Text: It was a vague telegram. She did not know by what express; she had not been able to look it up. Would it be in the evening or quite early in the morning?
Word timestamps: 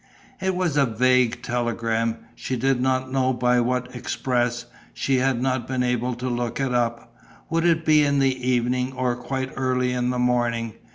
It 0.39 0.55
was 0.55 0.77
a 0.77 0.87
vague 0.87 1.43
telegram. 1.43 2.17
She 2.33 2.55
did 2.55 2.81
not 2.81 3.11
know 3.11 3.33
by 3.33 3.59
what 3.59 3.95
express; 3.95 4.65
she 4.95 5.17
had 5.17 5.43
not 5.43 5.67
been 5.67 5.83
able 5.83 6.15
to 6.15 6.27
look 6.27 6.59
it 6.59 6.73
up. 6.73 7.15
Would 7.51 7.65
it 7.65 7.85
be 7.85 8.03
in 8.03 8.17
the 8.17 8.49
evening 8.49 8.93
or 8.93 9.15
quite 9.15 9.51
early 9.55 9.91
in 9.93 10.09
the 10.09 10.17
morning? 10.17 10.73